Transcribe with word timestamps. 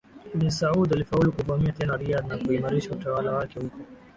Ibn 0.33 0.49
Saud 0.51 0.91
alifaulu 0.93 1.31
kuvamia 1.31 1.71
tena 1.71 1.97
Riyad 1.97 2.27
na 2.27 2.37
kuimarisha 2.37 2.91
utawala 2.91 3.31
wake 3.31 3.59
huko 3.59 3.77